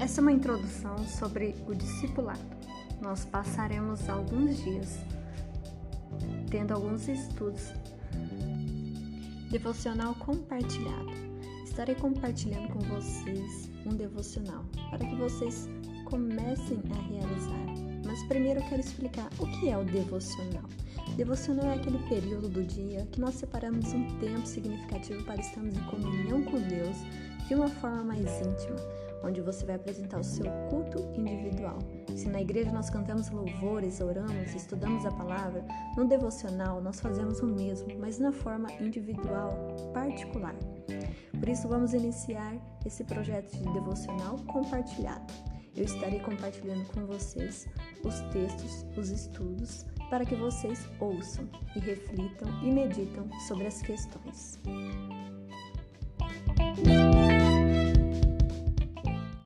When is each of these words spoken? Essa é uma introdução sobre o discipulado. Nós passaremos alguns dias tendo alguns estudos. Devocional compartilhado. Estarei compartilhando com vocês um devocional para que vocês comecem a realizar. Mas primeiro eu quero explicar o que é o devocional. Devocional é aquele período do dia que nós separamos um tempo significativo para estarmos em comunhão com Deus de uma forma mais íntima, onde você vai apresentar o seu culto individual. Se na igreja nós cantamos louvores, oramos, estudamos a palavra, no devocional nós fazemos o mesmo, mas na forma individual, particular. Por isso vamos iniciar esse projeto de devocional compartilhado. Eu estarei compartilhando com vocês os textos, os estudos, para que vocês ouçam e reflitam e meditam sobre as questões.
Essa 0.00 0.20
é 0.20 0.22
uma 0.22 0.32
introdução 0.32 0.96
sobre 1.06 1.54
o 1.68 1.74
discipulado. 1.74 2.40
Nós 3.02 3.26
passaremos 3.26 4.08
alguns 4.08 4.56
dias 4.64 4.98
tendo 6.50 6.72
alguns 6.72 7.06
estudos. 7.06 7.74
Devocional 9.50 10.14
compartilhado. 10.14 11.10
Estarei 11.64 11.94
compartilhando 11.94 12.72
com 12.72 12.78
vocês 12.78 13.70
um 13.84 13.94
devocional 13.94 14.64
para 14.88 15.06
que 15.06 15.14
vocês 15.16 15.68
comecem 16.06 16.80
a 16.92 17.02
realizar. 17.02 18.00
Mas 18.06 18.22
primeiro 18.22 18.60
eu 18.60 18.68
quero 18.70 18.80
explicar 18.80 19.28
o 19.38 19.46
que 19.58 19.68
é 19.68 19.76
o 19.76 19.84
devocional. 19.84 20.64
Devocional 21.14 21.66
é 21.66 21.74
aquele 21.74 21.98
período 22.08 22.48
do 22.48 22.64
dia 22.64 23.06
que 23.12 23.20
nós 23.20 23.34
separamos 23.34 23.92
um 23.92 24.08
tempo 24.18 24.46
significativo 24.46 25.22
para 25.24 25.42
estarmos 25.42 25.76
em 25.76 25.84
comunhão 25.84 26.42
com 26.44 26.58
Deus 26.58 26.96
de 27.46 27.54
uma 27.54 27.68
forma 27.68 28.04
mais 28.04 28.28
íntima, 28.40 28.76
onde 29.22 29.40
você 29.40 29.64
vai 29.64 29.76
apresentar 29.76 30.18
o 30.18 30.24
seu 30.24 30.46
culto 30.68 30.98
individual. 31.18 31.78
Se 32.14 32.28
na 32.28 32.40
igreja 32.40 32.72
nós 32.72 32.90
cantamos 32.90 33.30
louvores, 33.30 34.00
oramos, 34.00 34.54
estudamos 34.54 35.04
a 35.06 35.10
palavra, 35.10 35.64
no 35.96 36.06
devocional 36.06 36.80
nós 36.80 37.00
fazemos 37.00 37.40
o 37.40 37.46
mesmo, 37.46 37.88
mas 37.98 38.18
na 38.18 38.32
forma 38.32 38.72
individual, 38.80 39.54
particular. 39.92 40.54
Por 41.38 41.48
isso 41.48 41.68
vamos 41.68 41.94
iniciar 41.94 42.54
esse 42.84 43.04
projeto 43.04 43.56
de 43.56 43.72
devocional 43.72 44.36
compartilhado. 44.46 45.32
Eu 45.76 45.84
estarei 45.84 46.18
compartilhando 46.20 46.84
com 46.88 47.06
vocês 47.06 47.68
os 48.04 48.20
textos, 48.32 48.84
os 48.96 49.08
estudos, 49.08 49.86
para 50.10 50.24
que 50.24 50.34
vocês 50.34 50.88
ouçam 50.98 51.48
e 51.76 51.78
reflitam 51.78 52.48
e 52.62 52.70
meditam 52.70 53.28
sobre 53.46 53.66
as 53.66 53.80
questões. 53.80 54.58